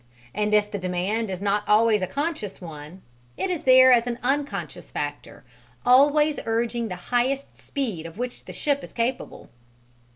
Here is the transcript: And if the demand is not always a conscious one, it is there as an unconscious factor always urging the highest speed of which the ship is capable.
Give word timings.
And 0.33 0.51
if 0.55 0.71
the 0.71 0.79
demand 0.79 1.29
is 1.29 1.43
not 1.43 1.63
always 1.67 2.01
a 2.01 2.07
conscious 2.07 2.59
one, 2.59 3.03
it 3.37 3.51
is 3.51 3.61
there 3.65 3.91
as 3.91 4.07
an 4.07 4.17
unconscious 4.23 4.89
factor 4.89 5.43
always 5.85 6.39
urging 6.47 6.87
the 6.87 6.95
highest 7.13 7.59
speed 7.59 8.07
of 8.07 8.17
which 8.17 8.45
the 8.45 8.51
ship 8.53 8.83
is 8.83 8.93
capable. 8.93 9.51